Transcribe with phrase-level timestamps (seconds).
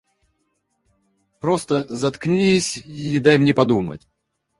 [1.39, 4.07] Просто заткнись и дай мне подумать!